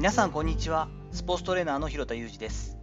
[0.00, 0.88] 皆さんこんにちは。
[1.12, 2.78] スポーツトレーナーの広田裕二です。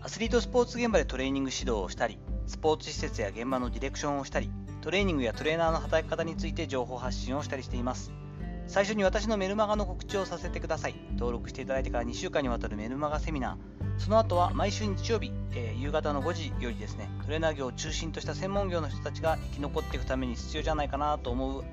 [0.00, 2.18] アスリートスポーツ現場でトレーニング指導をしたり
[2.48, 4.50] スポーツ施設や現場のディレクションをしたり
[4.80, 8.10] トレーニングやトレーナーの働き方について情報発信をしたりしています。
[8.66, 10.96] 最初に私のメルマガの告知をさせてください。
[11.12, 14.00] 登録していただいてから2週間にわたるメルマガセミナー。
[14.00, 21.66] その後は毎週日曜日、えー、夕方の5時よりですねトレーナー業を中心とした専門業の人たちが生き残っていくために必要じゃないかなと思う思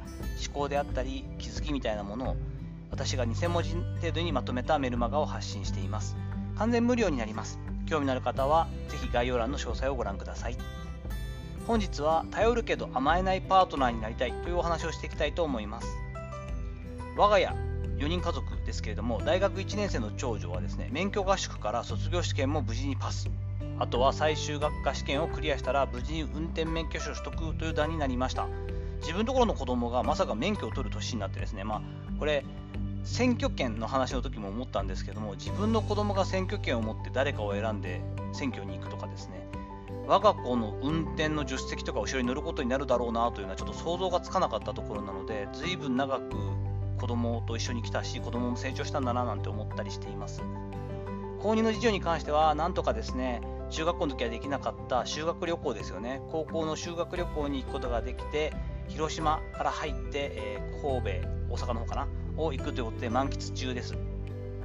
[0.54, 2.36] 考であったり気づきみたいなものを
[2.92, 6.18] 私が2000文字程度にまとめたメルマガを発信しています。
[6.58, 7.60] 完全無料になります。
[7.86, 10.58] 興味のある方はぜひ概要欄の詳細をご覧ください。
[11.66, 15.88] 本日は頼るけど甘えないパートナーになりたいというお話をしていきたいと思います。
[17.16, 17.48] 我が家
[17.98, 23.30] 4人家族ですけれども大学1年生の長女はですね免許合宿から卒業試験も無事にパス。
[23.78, 28.48] あとは最終学科試験をクリアしたら無事に運転免許証取得という段になりました。
[29.02, 31.82] 自分のところの子供がまさか免許を取る年になってですねまあ
[32.20, 32.46] これ
[33.04, 38.02] 選挙権の話の時も思ったんですけども自分の子供が選挙権を持って誰かを選んで
[38.34, 39.48] 選挙に行くとかですね
[40.06, 46.36] 我が子の運転の助手席とか後ろに乗ることになるだろうなというのはちょっと想像がつかなかったところなので随分長く
[47.00, 50.42] 子供と一緒に来たし子供も成長したんだななんて思ったりしています。
[51.40, 56.22] 購入の事情に関してはなんとかですね中学校の時はできなかった修学旅行ですよね。
[56.32, 58.54] 高校の修学旅行に行くことができて
[58.90, 63.96] 広島から入って、えー、神戸大阪の方かなを行くということで満喫中です。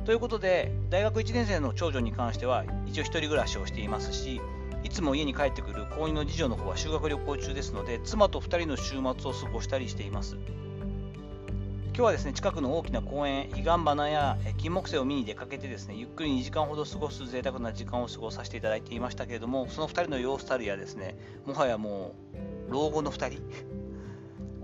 [0.05, 4.41] ということで、大学1年生の長女に関しては、一応1人暮らしをしていますし、
[4.83, 10.36] いつも家に帰ってくる高2の次女の方は修学旅行中ですので、妻と2人の週末を過ごしたりしています。
[11.97, 22.14] 今日はですね、近くの大きな公園、彼岸花や金木犀を見に出かけてですね、ゆっくり2時間ほど過ごす贅沢な時間を過ごさせていただいていましたけれども、その2人の様子たるやですね、もはやも
[22.69, 23.42] う、老後の2人、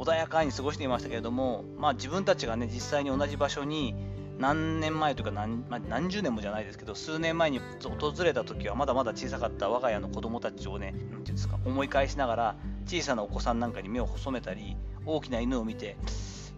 [0.00, 3.94] 穏やかに過ごしていましたけれども、まあ、自分たちがね実際に同じ場所に
[4.38, 12.56] 何年前というか何,、まあ、何十年もじゃないですけど数年前に訪れた時はまだまだ小さかった我が家の子供たちをね何て言うんですか思い返しながら
[12.86, 15.98] 小さなお子さんなんかに目を細めたり大きな犬を見て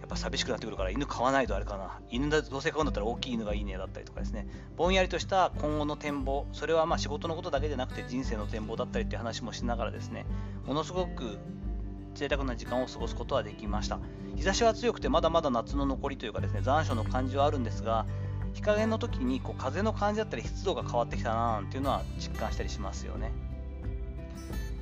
[0.01, 4.49] やっぱ寂しくなってくるから犬飼わないとあれかな犬だどうせ飼うんだったら大きい犬がいいねだったりとかですね。
[4.77, 10.27] ぼんやりとした今後の展望それはまあ仕事のことだけじゃなくて人生の展望だったりって話もしながらですね
[10.67, 11.39] ものすごく
[12.15, 13.99] 贅沢な時間を過ごすことはできました。
[14.37, 18.07] 日差しは強くてまだまだ夏の残りというかですね残暑の感じはあるんですが
[18.55, 23.33] 日陰の時にこう風の感じだったり湿度が変わってきたななんていうのは実感したりしますよね。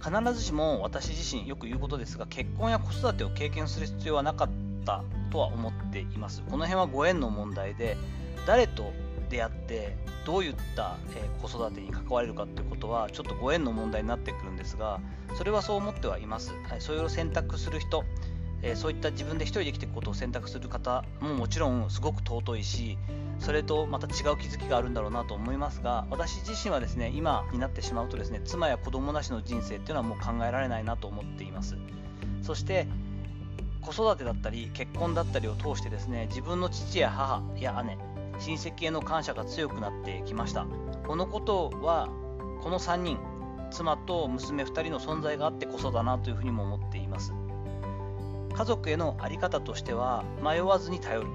[0.02, 4.48] 必ずしも私自身よく言うことですが結婚や子育てを経験する必要はなかっ
[4.86, 6.42] たとは思っています。
[6.48, 7.98] この辺はご縁の問題で
[8.46, 8.92] 誰と
[9.30, 9.96] 出会って
[10.26, 15.00] どういった、え子育てに関われるかということはちょっとご縁の問題になってくるんですが
[15.36, 18.04] それはそう思ってはいます、はい、それを選択する人、
[18.62, 22.98] えそういった自分で一人で生きていくことを選択する方ももちろんすごく尊いし
[23.38, 31.76] それとまた違う気づきがあるんだろうなと思いますが私自身はですね今になってしまうとですね妻や子供なしの人生っていうのはもう考えられないなと思っています。
[32.42, 32.86] そして
[33.80, 37.98] 子育てだったり結婚だったりを通してですね自分の父や母や姉
[38.40, 40.66] 親戚への感謝が強くなってきました。
[41.06, 42.08] このことは
[42.62, 43.18] この3人
[43.70, 47.32] 妻と娘2人の存在があってこそだなというふうにも思っています。
[48.52, 51.26] 家族への在り方としては迷わずに頼る。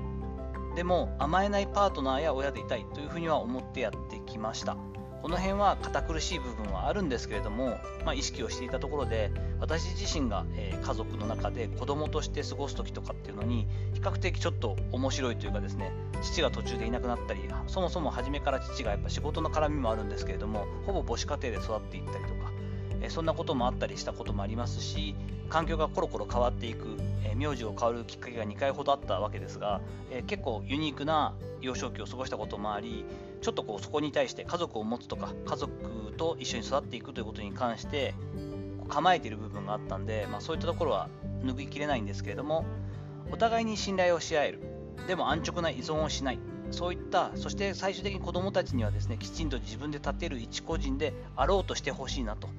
[0.76, 4.76] でも甘えないパートナーや親でいたいというふうには思ってやってきました。
[5.22, 22.52] この辺は堅苦しい部分はあるんですけれども、まあ、意識をしていたところで私自身が、え、家族の中で子供として過ごす時とかっていうのに比較的ちょっと面白いというかですね父が途中でいなくなったりそもそも初めから父がやっぱ仕事の絡みもあるんですけれどもほぼ母子家庭で育っていったりとか、
[23.02, 25.16] え、そんなこともあったりしたこともありますし
[25.50, 29.80] 環境がコロコロ変わっていく、えー、名字を変わるきっかけが2回ほどあったわけですが、
[30.10, 33.06] え結構ユニークな幼少期を過ごしたこともあり
[33.42, 38.14] ちょっとこうそこに対して家族を持つとか家族と一緒に育っていくということに関して
[38.88, 41.10] 構えている部分があったんで、まあ、そういったところは
[41.44, 42.66] 拭いきれないんですけれども
[43.32, 44.60] お互いに信頼をし合える。
[45.08, 46.40] でも安直な依存をしない。
[46.72, 52.50] そういったそして最終的に子どもたちにはですねきちんと自分で立てる一個人であろうとしてほしいなと。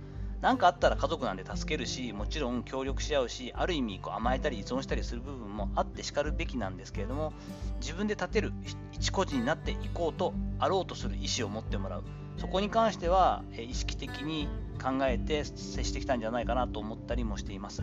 [0.41, 7.33] 何かあったら家族なんで助けるしもちろん協力し合うしある意味こう甘えたり依存したりする部分もあってしかるべきなんですけれども
[7.81, 8.53] 自分で立てる
[8.93, 12.05] 一個人になっていこうとあろうとする意思を持ってもらう。
[12.39, 14.49] そこに関しては意識的に
[14.83, 17.83] 考えて接してきたんじゃないかなと思ったりもしています。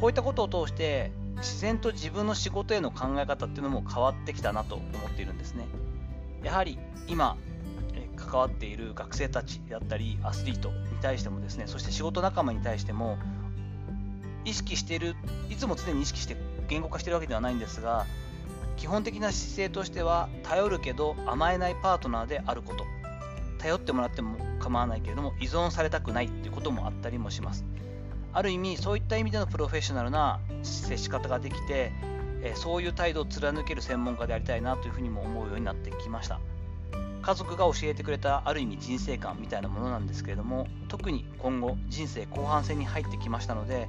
[0.00, 5.66] こういったことを通して自然と自分の仕事への考え方っていうのも変わってきたなと思っているんですね。
[6.42, 6.78] やはり
[7.08, 7.36] 今
[8.16, 13.18] 関わっている学生たちだったりアスリートに対してもですねそして仕事仲間に対しても
[14.44, 15.16] 意識している
[15.50, 16.36] いつも常に意識して
[16.68, 18.06] 言語化しているわけではないんですが
[18.76, 22.84] 基本的な姿勢としては頼るけど甘えないパートナーであること。
[23.64, 27.64] 頼ってもらっても構わないけれども依存されたくないっていうこともあったりもします。
[28.34, 31.92] ある意味そういった意味でのプロフェッショナルな接し方ができて
[32.56, 36.40] そういう態度を貫ける専門家でありたいなというふうにも思うようになってきました。
[37.22, 43.88] 家族が教えてくれたある意味人生観みたいなものなんですけれども特に今後人生後半戦に入ってきましたので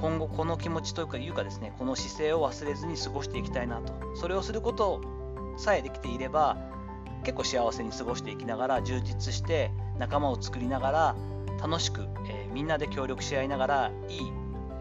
[0.00, 3.92] 今後この気持ちというかいうかですねこの姿勢を忘れずに過ごしていきたいなと。
[4.16, 5.02] それをすること
[5.58, 6.56] さえできていれば
[7.24, 11.16] 結構幸せに過ごしていきながら充実して仲間を作りながら
[11.62, 14.32] 楽しく、えー、みんなで協力し合いながらいい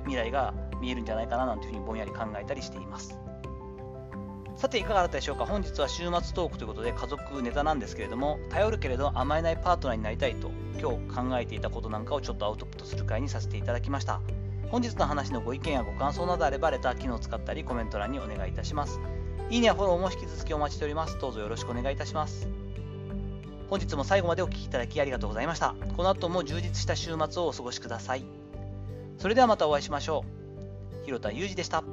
[0.05, 3.19] 未来が見えるんじゃないかななんていうふうにぼんやり考えたりしています。
[4.55, 5.45] さていかがだったでしょうか？
[5.45, 14.19] 本日は週末トークということで家族ネタなんですけれども頼るけれど甘えないパートナーになりたいと今日考えていたことなんかをちょっとアウトプットする回にさせていただきました。
[14.69, 18.99] 本日の話のご意見やご感想などあればレター機能を使ったりコメント欄にお願いいたします。
[19.49, 21.17] いいねやフォローも引き続きお待ちしております。
[21.19, 22.47] どうぞよろしくお願いいたします。
[23.69, 25.75] 本日も最後までお聴きいただきありがとうございました。
[25.95, 28.23] この後も充実した週末をお過ごしください。
[29.17, 30.23] それではまたお会いしましょ
[31.01, 31.05] う。
[31.05, 31.83] 広田裕二でした。